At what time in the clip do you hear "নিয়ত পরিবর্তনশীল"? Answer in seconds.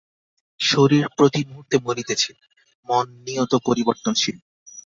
3.25-4.37